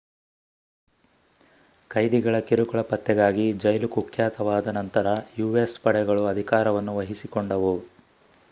ಕೈದಿಗಳ 1.91 2.35
ಕಿರುಕುಳ 2.39 2.81
ಪತ್ತೆಯಾಗಿ 2.81 3.45
ಜೈಲು 3.57 3.89
ಕುಖ್ಯಾತವಾದ 3.89 4.67
ನಂತರ 4.73 5.07
ಯುಎಸ್ 5.37 5.79
ಪಡೆಗಳು 5.79 6.23
ಅಧಿಕಾರವನ್ನು 6.25 6.95
ವಹಿಸಿಕೊಂಡವು 6.95 7.75